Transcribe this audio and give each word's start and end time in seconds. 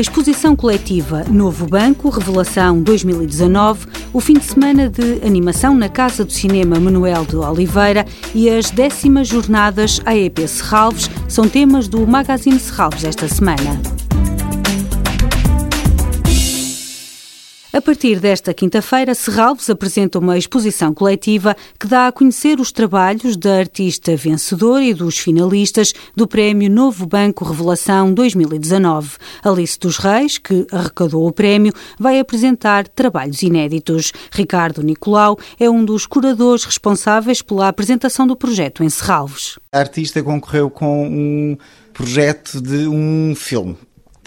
exposição 0.00 0.56
coletiva 0.56 1.24
Novo 1.30 1.66
Banco, 1.66 2.08
Revelação 2.08 2.80
2019, 2.82 3.86
o 4.12 4.20
fim 4.20 4.34
de 4.34 4.44
semana 4.44 4.88
de 4.88 5.20
animação 5.26 5.74
na 5.74 5.88
Casa 5.88 6.24
do 6.24 6.32
Cinema 6.32 6.80
Manuel 6.80 7.24
de 7.24 7.36
Oliveira 7.36 8.06
e 8.34 8.48
as 8.48 8.70
décimas 8.70 9.28
jornadas 9.28 10.00
AEP 10.04 10.48
Serralves 10.48 11.10
são 11.28 11.48
temas 11.48 11.88
do 11.88 12.06
Magazine 12.06 12.58
Serralves 12.58 13.04
esta 13.04 13.28
semana. 13.28 13.99
A 17.72 17.80
partir 17.80 18.18
desta 18.18 18.52
quinta-feira, 18.52 19.14
Serralves 19.14 19.70
apresenta 19.70 20.18
uma 20.18 20.36
exposição 20.36 20.92
coletiva 20.92 21.56
que 21.78 21.86
dá 21.86 22.08
a 22.08 22.12
conhecer 22.12 22.58
os 22.58 22.72
trabalhos 22.72 23.36
da 23.36 23.58
artista 23.58 24.16
vencedora 24.16 24.82
e 24.82 24.92
dos 24.92 25.18
finalistas 25.18 25.92
do 26.16 26.26
Prémio 26.26 26.68
Novo 26.68 27.06
Banco 27.06 27.44
Revelação 27.44 28.12
2019. 28.12 29.18
Alice 29.44 29.78
dos 29.78 29.98
Reis, 29.98 30.36
que 30.36 30.66
arrecadou 30.72 31.28
o 31.28 31.32
prémio, 31.32 31.72
vai 31.96 32.18
apresentar 32.18 32.88
trabalhos 32.88 33.40
inéditos. 33.40 34.12
Ricardo 34.32 34.82
Nicolau 34.82 35.38
é 35.56 35.70
um 35.70 35.84
dos 35.84 36.06
curadores 36.06 36.64
responsáveis 36.64 37.40
pela 37.40 37.68
apresentação 37.68 38.26
do 38.26 38.34
projeto 38.34 38.82
em 38.82 38.90
Serralves. 38.90 39.60
A 39.72 39.78
artista 39.78 40.20
concorreu 40.24 40.70
com 40.70 41.06
um 41.06 41.56
projeto 41.92 42.60
de 42.60 42.88
um 42.88 43.32
filme 43.36 43.76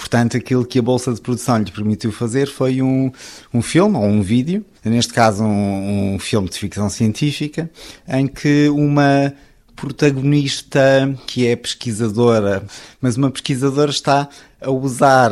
Portanto, 0.04 0.36
aquilo 0.36 0.66
que 0.66 0.78
a 0.78 0.82
Bolsa 0.82 1.14
de 1.14 1.22
Produção 1.22 1.60
lhe 1.60 1.72
permitiu 1.72 2.12
fazer 2.12 2.50
foi 2.50 2.82
um, 2.82 3.10
um 3.54 3.62
filme 3.62 3.96
ou 3.96 4.04
um 4.04 4.22
vídeo, 4.22 4.66
neste 4.84 5.14
caso 5.14 5.46
um, 5.46 6.16
um 6.16 6.20
filme 6.20 6.50
de 6.50 6.60
ficção 6.60 6.90
científica, 6.90 7.72
em 8.06 8.28
que 8.28 8.68
uma 8.68 9.34
protagonista 9.78 11.18
que 11.26 11.48
é 11.48 11.56
pesquisadora, 11.56 12.66
mas 13.00 13.16
uma 13.16 13.32
pesquisadora 13.32 13.92
está 13.92 14.28
a 14.60 14.70
usar 14.70 15.32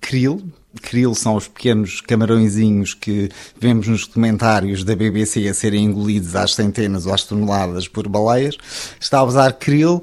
krill. 0.00 0.48
Krill 0.80 1.12
são 1.16 1.34
os 1.34 1.48
pequenos 1.48 2.00
camarõezinhos 2.00 2.94
que 2.94 3.28
vemos 3.60 3.88
nos 3.88 4.06
documentários 4.06 4.84
da 4.84 4.94
BBC 4.94 5.48
a 5.48 5.54
serem 5.54 5.86
engolidos 5.86 6.36
às 6.36 6.54
centenas 6.54 7.04
ou 7.04 7.12
às 7.12 7.24
toneladas 7.24 7.88
por 7.88 8.06
baleias. 8.06 8.56
Está 9.00 9.18
a 9.18 9.24
usar 9.24 9.54
krill, 9.54 10.00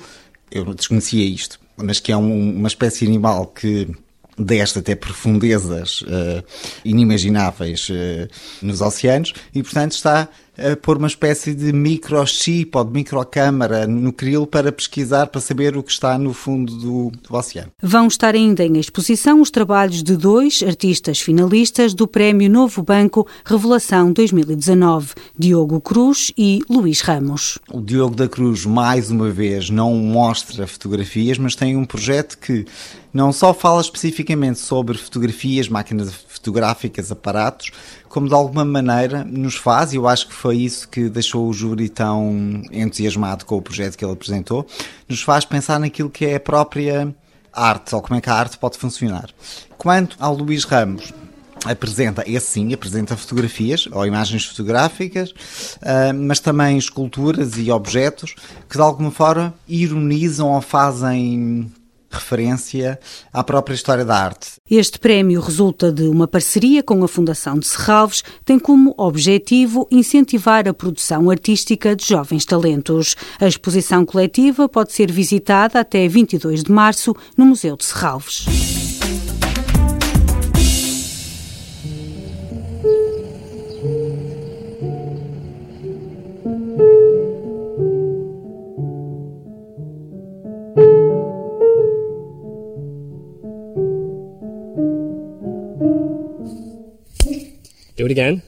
eu 0.51 0.73
desconhecia 0.73 1.23
isto, 1.23 1.57
mas 1.77 1.99
que 1.99 2.11
é 2.11 2.17
um, 2.17 2.57
uma 2.57 2.67
espécie 2.67 3.05
animal 3.05 3.47
que 3.47 3.87
desta 4.37 4.79
até 4.79 4.95
profundezas 4.95 6.01
uh, 6.01 6.43
inimagináveis 6.83 7.87
uh, 7.89 8.27
nos 8.61 8.81
oceanos 8.81 9.33
e, 9.53 9.63
portanto, 9.63 9.93
está 9.93 10.27
a 10.57 10.75
pôr 10.75 10.97
uma 10.97 11.07
espécie 11.07 11.53
de 11.53 11.71
microchip 11.71 12.77
ou 12.77 12.83
de 12.83 12.91
microcâmara 12.91 13.87
no 13.87 14.11
krill 14.11 14.47
para 14.47 14.71
pesquisar, 14.71 15.27
para 15.27 15.41
saber 15.41 15.77
o 15.77 15.83
que 15.83 15.91
está 15.91 16.17
no 16.17 16.33
fundo 16.33 16.75
do, 16.75 17.11
do, 17.11 17.35
oceano. 17.35 17.71
Vão 17.81 18.07
estar 18.07 18.35
ainda 18.35 18.63
em 18.63 18.77
exposição 18.77 19.41
os 19.41 19.51
trabalhos 19.51 20.01
de 20.01 20.15
dois 20.15 20.63
artistas 20.65 21.19
finalistas 21.19 21.93
do 21.93 22.07
Prémio 22.07 22.49
Novo 22.49 22.81
Banco 22.81 23.27
Revelação 23.43 24.11
2019, 24.11 25.13
Diogo 25.37 25.81
Cruz 25.81 26.31
e 26.37 26.61
Luís 26.69 27.01
Ramos. 27.01 27.57
O 27.71 27.81
Diogo 27.81 28.15
da 28.15 28.27
Cruz, 28.27 28.65
mais 28.65 29.11
uma 29.11 29.29
vez, 29.29 29.69
não 29.69 29.93
mostra 29.95 30.65
fotografias, 30.67 31.37
mas 31.37 31.55
tem 31.55 31.75
um 31.75 31.85
projeto 31.85 32.37
que 32.37 32.65
não 33.15 33.31
só 33.31 33.53
fala 33.53 33.79
especificamente 33.79 34.59
sobre 34.59 34.97
fotografias, 34.97 35.69
máquinas 35.69 36.13
fotográficas, 36.45 37.11
aparatos, 37.11 37.71
como 38.07 38.27
de 38.27 38.33
alguma 38.35 38.63
maneira 38.63 39.23
nos 39.23 39.55
faz, 39.55 39.93
e 39.93 39.95
eu 39.95 40.07
acho 40.07 40.27
que 40.27 40.33
foi 40.33 40.57
isso 40.57 40.87
que 40.87 41.09
deixou 41.09 41.49
o 41.49 41.53
júri 41.53 41.89
tão 41.89 42.61
entusiasmado 42.71 43.45
com 43.45 43.57
o 43.57 43.61
projeto 43.61 43.97
que 43.97 44.05
ele 44.05 44.13
apresentou, 44.13 44.65
nos 45.09 45.21
faz 45.23 45.43
pensar 45.43 45.79
naquilo 45.79 46.09
que 46.09 46.25
é 46.25 46.35
a 46.35 46.39
própria 46.39 47.13
arte, 47.51 47.95
ou 47.95 48.01
como 48.01 48.17
é 48.17 48.21
que 48.21 48.29
a 48.29 48.35
arte 48.35 48.57
pode 48.59 48.77
funcionar. 48.77 49.29
Quanto 49.77 50.15
ao 50.19 50.35
Luís 50.35 50.65
Ramos, 50.65 51.11
apresenta, 51.65 52.23
esse 52.27 52.45
sim, 52.51 52.73
apresenta 52.73 53.17
fotografias 53.17 53.87
ou 53.91 54.05
imagens 54.05 54.45
fotográficas, 54.45 55.31
uh, 55.31 56.13
mas 56.13 56.39
também 56.39 56.77
esculturas 56.77 57.57
e 57.57 57.71
objetos 57.71 58.35
que 58.69 58.75
de 58.75 58.81
alguma 58.81 59.09
forma 59.09 59.51
ironizam 59.67 60.51
ou 60.51 60.61
fazem 60.61 61.71
referência 62.15 62.99
à 63.31 63.43
própria 63.43 63.75
história 63.75 64.03
da 64.03 64.17
arte. 64.17 64.53
Este 64.69 64.97
prémio 64.97 65.39
resulta 65.39 65.91
de 65.91 66.03
uma 66.03 66.27
parceria 66.27 66.81
com 66.81 67.03
a 67.03 67.07
Fundação 67.07 67.59
de 67.59 67.67
Serralves, 67.67 68.23
tem 68.43 68.57
como 68.57 68.93
objetivo 68.97 69.87
incentivar 69.91 70.67
a 70.67 70.73
produção 70.73 71.29
artística 71.29 71.95
de 71.95 72.05
jovens 72.05 72.45
talentos. 72.45 73.15
A 73.39 73.47
exposição 73.47 74.05
coletiva 74.05 74.67
pode 74.67 74.93
ser 74.93 75.11
visitada 75.11 75.79
até 75.79 76.07
22 76.07 76.63
de 76.63 76.71
março 76.71 77.15
no 77.37 77.45
Museu 77.45 77.77
de 77.77 77.85
Serralves. 77.85 78.94
It 98.05 98.19
again. 98.19 98.41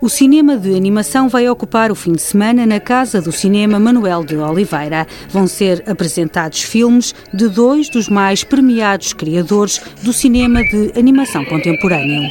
O 0.00 0.08
cinema 0.08 0.56
de 0.56 0.74
animação 0.74 1.28
vai 1.28 1.46
ocupar 1.46 1.92
o 1.92 1.94
fim 1.94 2.12
de 2.12 2.22
semana 2.22 2.64
na 2.64 2.80
Casa 2.80 3.20
do 3.20 3.30
Cinema 3.30 3.78
Manuel 3.78 4.24
de 4.24 4.34
Oliveira. 4.34 5.06
Vão 5.28 5.46
ser 5.46 5.84
apresentados 5.86 6.62
filmes 6.62 7.14
de 7.34 7.48
dois 7.48 7.90
dos 7.90 8.08
mais 8.08 8.42
premiados 8.42 9.12
criadores 9.12 9.78
do 10.02 10.10
cinema 10.10 10.62
de 10.62 10.98
animação 10.98 11.44
contemporâneo. 11.44 12.22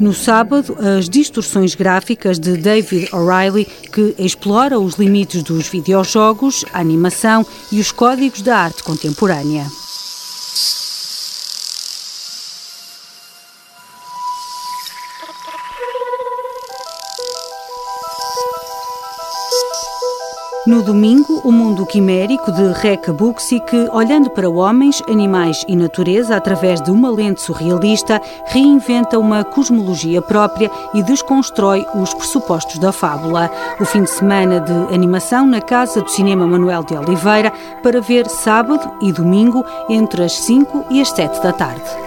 No 0.00 0.14
sábado, 0.14 0.76
as 0.78 1.06
distorções 1.06 1.74
gráficas 1.74 2.38
de 2.38 2.56
David 2.56 3.08
O'Reilly, 3.12 3.66
que 3.92 4.14
explora 4.18 4.78
os 4.78 4.94
limites 4.94 5.42
dos 5.42 5.68
videojogos, 5.68 6.64
a 6.72 6.80
animação 6.80 7.44
e 7.70 7.78
os 7.78 7.92
códigos 7.92 8.40
da 8.40 8.56
arte 8.56 8.82
contemporânea. 8.82 9.66
No 20.66 20.82
domingo, 20.82 21.40
o 21.44 21.52
mundo 21.52 21.86
quimérico 21.86 22.50
de 22.50 22.72
Reka 22.72 23.12
Buxi, 23.12 23.60
que, 23.60 23.88
olhando 23.92 24.28
para 24.28 24.50
homens, 24.50 25.00
animais 25.08 25.64
e 25.68 25.76
natureza 25.76 26.36
através 26.36 26.80
de 26.80 26.90
uma 26.90 27.08
lente 27.08 27.40
surrealista, 27.40 28.20
reinventa 28.46 29.16
uma 29.16 29.44
cosmologia 29.44 30.20
própria 30.20 30.68
e 30.92 31.04
desconstrói 31.04 31.86
os 31.94 32.12
pressupostos 32.12 32.78
da 32.78 32.90
fábula. 32.90 33.48
O 33.78 33.84
fim 33.84 34.02
de 34.02 34.10
semana 34.10 34.60
de 34.60 34.92
animação 34.92 35.46
na 35.46 35.60
Casa 35.60 36.02
do 36.02 36.10
Cinema 36.10 36.48
Manuel 36.48 36.82
de 36.82 36.96
Oliveira 36.96 37.52
para 37.80 38.00
ver 38.00 38.26
sábado 38.26 38.90
e 39.00 39.12
domingo 39.12 39.64
entre 39.88 40.24
as 40.24 40.32
5 40.32 40.86
e 40.90 41.00
as 41.00 41.10
7 41.10 41.44
da 41.44 41.52
tarde. 41.52 42.05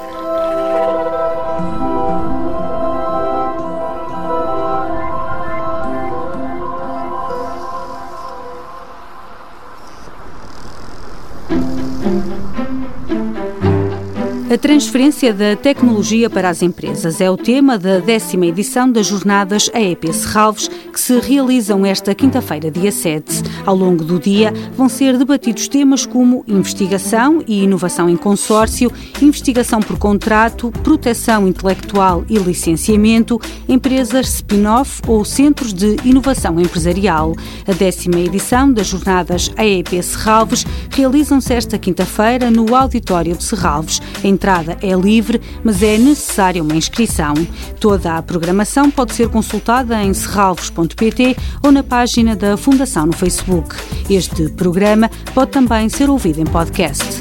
A 14.51 14.57
transferência 14.57 15.31
da 15.31 15.55
tecnologia 15.55 16.27
para 16.27 16.49
as 16.49 16.63
empresas 16.63 17.21
é 17.21 17.29
o 17.29 17.37
tema 17.37 17.77
da 17.77 17.99
décima 17.99 18.47
edição 18.47 18.91
das 18.91 19.05
Jornadas 19.05 19.69
AEP 19.75 20.11
Serralves, 20.11 20.67
que 20.67 20.99
se 20.99 21.19
realizam 21.19 21.85
esta 21.85 22.15
quinta-feira, 22.15 22.71
dia 22.71 22.91
7. 22.91 23.43
Ao 23.63 23.75
longo 23.75 24.03
do 24.03 24.19
dia 24.19 24.51
vão 24.75 24.89
ser 24.89 25.19
debatidos 25.19 25.67
temas 25.67 26.03
como 26.03 26.43
investigação 26.47 27.43
e 27.47 27.63
inovação 27.63 28.09
em 28.09 28.17
consórcio, 28.17 28.91
investigação 29.21 29.81
por 29.81 29.99
contrato, 29.99 30.71
proteção 30.83 31.47
intelectual 31.47 32.25
e 32.27 32.39
licenciamento, 32.39 33.39
empresas 33.67 34.29
spin-off 34.29 34.99
ou 35.05 35.23
centros 35.23 35.71
de 35.71 35.95
inovação 36.03 36.59
empresarial. 36.59 37.35
A 37.67 37.71
décima 37.73 38.19
edição 38.19 38.73
das 38.73 38.87
Jornadas 38.87 39.51
AEP 39.55 40.01
Serralves 40.01 40.65
realizam-se 40.89 41.53
esta 41.53 41.77
quinta-feira 41.77 42.49
no 42.49 42.75
Auditório 42.75 43.35
de 43.35 43.43
Serralves, 43.43 44.01
em 44.23 44.38
entrada 44.39 44.77
é 44.81 44.93
livre, 44.93 45.41
mas 45.61 45.83
é 45.83 45.97
necessária 45.97 46.63
uma 46.63 46.75
inscrição. 46.75 47.33
Toda 47.77 48.15
a 48.15 48.21
programação 48.21 48.89
pode 48.89 49.13
ser 49.13 49.27
consultada 49.27 50.01
em 50.01 50.13
serralvos.pt 50.13 51.35
ou 51.61 51.73
na 51.73 51.83
página 51.83 52.37
da 52.37 52.55
Fundação 52.55 53.07
no 53.07 53.13
Facebook. 53.13 53.75
Este 54.09 54.47
programa 54.49 55.11
pode 55.33 55.51
também 55.51 55.89
ser 55.89 56.09
ouvido 56.09 56.39
em 56.39 56.45
podcast. 56.45 57.18